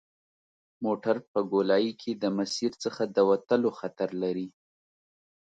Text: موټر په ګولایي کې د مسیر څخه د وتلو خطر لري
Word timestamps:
موټر 0.85 1.15
په 1.31 1.39
ګولایي 1.51 1.91
کې 2.01 2.11
د 2.23 2.23
مسیر 2.37 2.71
څخه 2.83 3.03
د 3.05 3.17
وتلو 3.29 3.69
خطر 3.79 4.09
لري 4.23 4.47